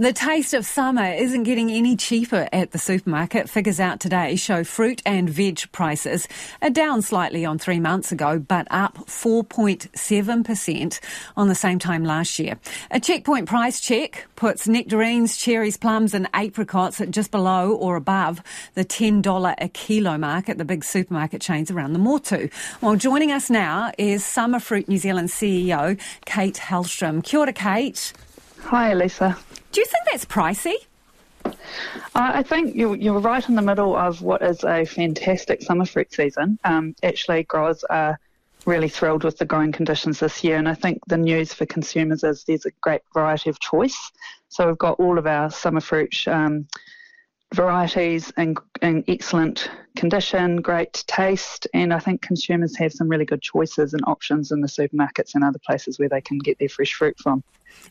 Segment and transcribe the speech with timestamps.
[0.00, 3.50] The taste of summer isn't getting any cheaper at the supermarket.
[3.50, 6.26] Figures out today show fruit and veg prices
[6.62, 11.00] are down slightly on three months ago, but up 4.7%
[11.36, 12.58] on the same time last year.
[12.90, 18.42] A checkpoint price check puts nectarines, cherries, plums, and apricots at just below or above
[18.76, 22.48] the $10 a kilo mark at the big supermarket chains around the Motu.
[22.80, 27.22] Well, joining us now is Summerfruit New Zealand CEO Kate Hellstrom.
[27.22, 28.14] Kia ora, Kate.
[28.64, 29.36] Hi, Lisa.
[29.72, 30.74] Do you think that's pricey?
[31.44, 31.52] Uh,
[32.14, 36.12] I think you're, you're, right in the middle of what is a fantastic summer fruit
[36.12, 36.58] season.
[36.64, 38.18] Um, actually, growers are
[38.66, 42.24] really thrilled with the growing conditions this year, and I think the news for consumers
[42.24, 44.10] is there's a great variety of choice.
[44.48, 46.66] So we've got all of our summer fruit um,
[47.54, 53.42] varieties in, in excellent condition, great taste, and I think consumers have some really good
[53.42, 56.92] choices and options in the supermarkets and other places where they can get their fresh
[56.92, 57.42] fruit from.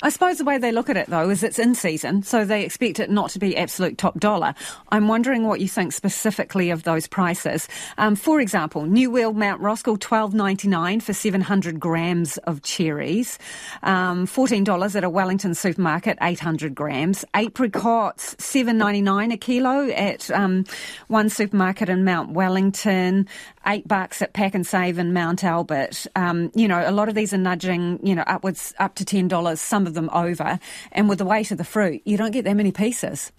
[0.01, 2.63] I suppose the way they look at it, though, is it's in season, so they
[2.63, 4.53] expect it not to be absolute top dollar.
[4.89, 7.67] I'm wondering what you think specifically of those prices.
[7.97, 13.37] Um, for example, New World Mount Roskill, twelve ninety nine for 700 grams of cherries,
[13.83, 17.25] um, $14 at a Wellington supermarket, 800 grams.
[17.33, 20.63] Apricots, seven ninety nine a kilo at um,
[21.07, 23.27] one supermarket in Mount Wellington,
[23.67, 26.05] eight bucks at Pak'nSave in Mount Albert.
[26.15, 29.57] Um, you know, a lot of these are nudging, you know, upwards up to $10
[29.57, 30.59] some of them over.
[30.91, 33.31] And with the weight of the fruit, you don't get that many pieces.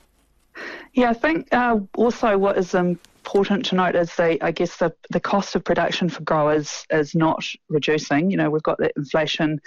[0.93, 4.95] Yeah, I think uh, also what is important to note is the, I guess the,
[5.11, 8.31] the cost of production for growers is not reducing.
[8.31, 9.61] You know, we've got that inflation,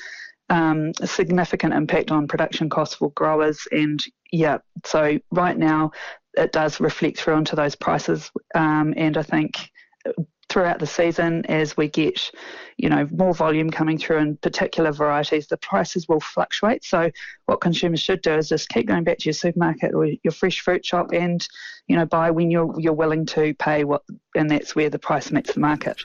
[0.50, 3.68] um, significant impact on production costs for growers.
[3.72, 5.92] And yeah, so right now
[6.36, 8.32] it does reflect through onto those prices.
[8.56, 9.72] Um, and I think
[10.50, 12.32] throughout the season as we get,
[12.78, 16.84] you know, more volume coming through in particular varieties, the prices will fluctuate.
[16.84, 17.10] So
[17.46, 20.60] what consumers should do is just keep going back to your supermarket or your fresh
[20.60, 21.46] fruit shop and,
[21.88, 24.04] you know, buy when you're you're willing to pay what
[24.36, 25.98] and that's where the price meets the market.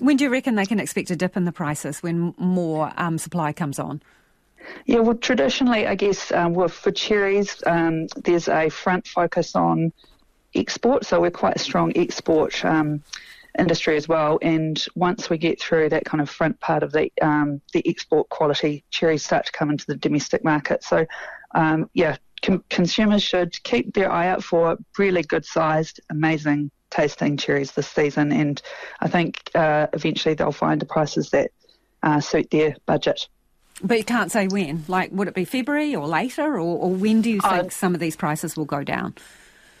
[0.00, 3.16] When do you reckon they can expect a dip in the prices when more um,
[3.16, 4.02] supply comes on?
[4.86, 9.92] Yeah, well, traditionally, I guess um, well, for cherries, um, there's a front focus on
[10.54, 13.02] export, so we're quite a strong export um,
[13.58, 14.38] industry as well.
[14.42, 18.28] And once we get through that kind of front part of the um, the export
[18.28, 20.84] quality, cherries start to come into the domestic market.
[20.84, 21.06] So,
[21.54, 27.36] um, yeah, com- consumers should keep their eye out for really good sized, amazing tasting
[27.36, 28.32] cherries this season.
[28.32, 28.60] And
[29.00, 31.50] I think uh, eventually they'll find the prices that
[32.02, 33.28] uh, suit their budget.
[33.82, 34.84] But you can't say when.
[34.88, 37.94] Like, would it be February or later, or, or when do you think uh, some
[37.94, 39.14] of these prices will go down?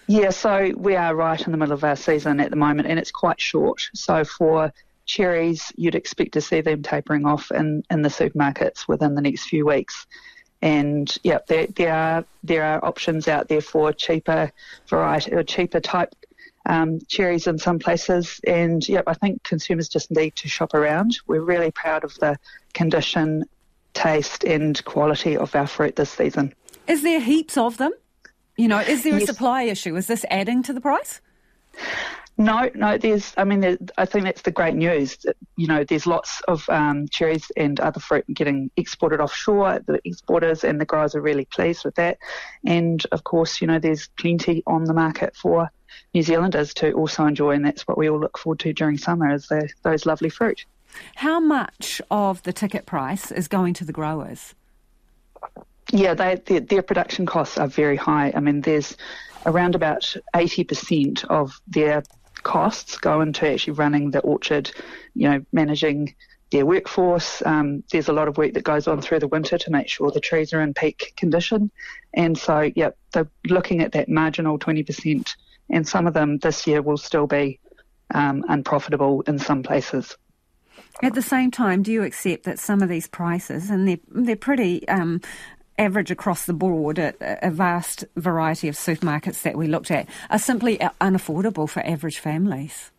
[0.06, 2.98] Yeah, so we are right in the middle of our season at the moment, and
[2.98, 3.88] it's quite short.
[3.94, 4.72] So for
[5.06, 9.44] cherries, you'd expect to see them tapering off in, in the supermarkets within the next
[9.44, 10.06] few weeks.
[10.60, 14.50] And yeah, there, there are there are options out there for cheaper
[14.88, 16.14] variety or cheaper type
[16.66, 18.40] um, cherries in some places.
[18.46, 21.18] And yeah, I think consumers just need to shop around.
[21.26, 22.38] We're really proud of the
[22.72, 23.44] condition,
[23.94, 26.54] taste, and quality of our fruit this season.
[26.86, 27.92] Is there heaps of them?
[28.56, 29.26] You know, is there a yes.
[29.26, 29.96] supply issue?
[29.96, 31.20] Is this adding to the price?
[32.36, 32.98] No, no.
[32.98, 35.18] There's, I mean, I think that's the great news.
[35.56, 39.80] You know, there's lots of um, cherries and other fruit getting exported offshore.
[39.86, 42.18] The exporters and the growers are really pleased with that.
[42.66, 45.70] And of course, you know, there's plenty on the market for
[46.12, 49.32] New Zealanders to also enjoy, and that's what we all look forward to during summer
[49.32, 50.64] is the, those lovely fruit.
[51.16, 54.54] How much of the ticket price is going to the growers?
[55.92, 58.32] Yeah, they, their, their production costs are very high.
[58.34, 58.96] I mean, there's
[59.46, 62.02] around about 80% of their
[62.42, 64.70] costs go into actually running the orchard,
[65.14, 66.14] you know, managing
[66.50, 67.42] their workforce.
[67.44, 70.10] Um, there's a lot of work that goes on through the winter to make sure
[70.10, 71.70] the trees are in peak condition.
[72.14, 75.34] And so, yeah, they're looking at that marginal 20%,
[75.70, 77.58] and some of them this year will still be
[78.12, 80.16] um, unprofitable in some places.
[81.02, 84.36] At the same time, do you accept that some of these prices, and they're, they're
[84.36, 85.20] pretty um,
[85.78, 90.38] average across the board at a vast variety of supermarkets that we looked at are
[90.38, 92.90] simply unaffordable for average families.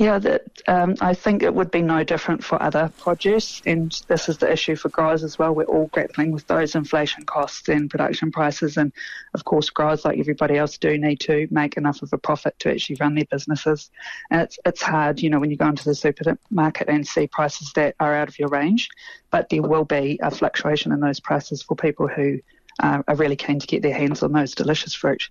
[0.00, 4.30] Yeah, that um, I think it would be no different for other produce, and this
[4.30, 5.54] is the issue for growers as well.
[5.54, 8.94] We're all grappling with those inflation costs and production prices, and
[9.34, 12.70] of course, growers like everybody else do need to make enough of a profit to
[12.70, 13.90] actually run their businesses.
[14.30, 17.70] And it's it's hard, you know, when you go into the supermarket and see prices
[17.74, 18.88] that are out of your range,
[19.30, 22.40] but there will be a fluctuation in those prices for people who
[22.82, 25.28] uh, are really keen to get their hands on those delicious fruit.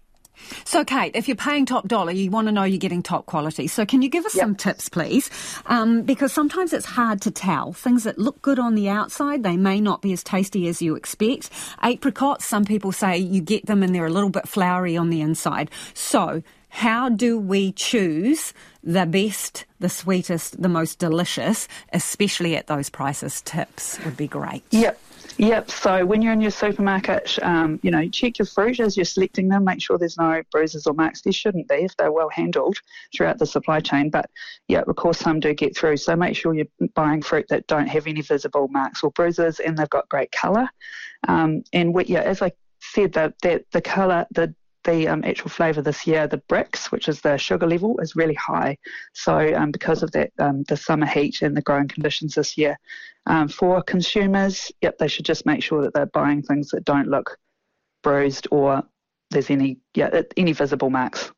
[0.65, 3.67] So, Kate, if you're paying top dollar, you want to know you're getting top quality.
[3.67, 4.43] So, can you give us yep.
[4.43, 5.29] some tips, please?
[5.65, 7.73] Um, because sometimes it's hard to tell.
[7.73, 10.95] Things that look good on the outside, they may not be as tasty as you
[10.95, 11.49] expect.
[11.81, 15.21] Apricots, some people say you get them and they're a little bit floury on the
[15.21, 15.69] inside.
[15.93, 18.53] So, how do we choose
[18.83, 23.41] the best, the sweetest, the most delicious, especially at those prices?
[23.41, 24.63] Tips would be great.
[24.71, 24.99] Yep.
[25.39, 25.71] Yep.
[25.71, 29.47] So when you're in your supermarket, um, you know, check your fruit as you're selecting
[29.47, 29.63] them.
[29.63, 31.21] Make sure there's no bruises or marks.
[31.21, 32.77] There shouldn't be if they're well handled
[33.15, 34.09] throughout the supply chain.
[34.09, 34.29] But
[34.67, 35.95] yeah, of course, some do get through.
[35.95, 39.77] So make sure you're buying fruit that don't have any visible marks or bruises, and
[39.77, 40.67] they've got great colour.
[41.29, 42.51] Um, and we, yeah, as I
[42.81, 44.53] said, that the, the colour, the
[44.83, 48.35] the um, actual flavour this year, the Brix, which is the sugar level, is really
[48.35, 48.77] high.
[49.13, 52.77] So um, because of that, um, the summer heat and the growing conditions this year,
[53.25, 57.07] um, for consumers, yep, they should just make sure that they're buying things that don't
[57.07, 57.37] look
[58.01, 58.83] bruised or
[59.31, 61.31] there's any yeah any visible marks.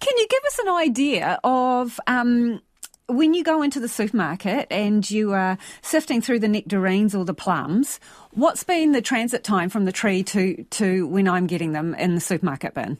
[0.00, 2.60] Can you give us an idea of um,
[3.08, 7.34] when you go into the supermarket and you are sifting through the nectarines or the
[7.34, 7.98] plums,
[8.32, 12.14] what's been the transit time from the tree to, to when I'm getting them in
[12.14, 12.98] the supermarket bin?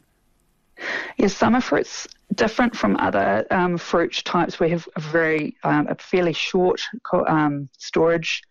[1.17, 4.59] Yes, summer fruits different from other um, fruit types.
[4.59, 6.81] We have a very um, a fairly short
[7.27, 8.41] um, storage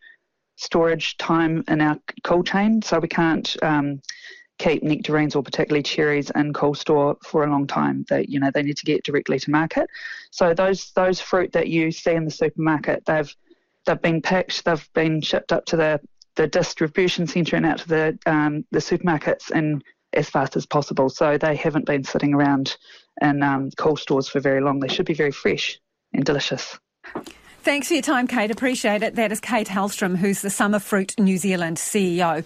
[0.56, 4.02] storage time in our cold chain, so we can't um,
[4.58, 8.04] keep nectarines or particularly cherries in cold store for a long time.
[8.08, 9.88] They, you know, they need to get directly to market.
[10.30, 13.34] So those those fruit that you see in the supermarket, they've
[13.86, 16.00] they've been picked, they've been shipped up to the
[16.36, 19.82] the distribution centre and out to the um, the supermarkets and
[20.12, 21.08] as fast as possible.
[21.08, 22.76] So they haven't been sitting around
[23.20, 24.80] in um, cold stores for very long.
[24.80, 25.78] They should be very fresh
[26.12, 26.78] and delicious.
[27.62, 28.50] Thanks for your time, Kate.
[28.50, 29.16] Appreciate it.
[29.16, 32.44] That is Kate Hellstrom, who's the Summerfruit New Zealand CEO.